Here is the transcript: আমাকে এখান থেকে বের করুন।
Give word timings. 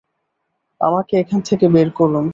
আমাকে 0.81 1.13
এখান 1.17 1.39
থেকে 1.41 1.65
বের 1.67 1.89
করুন। 1.91 2.25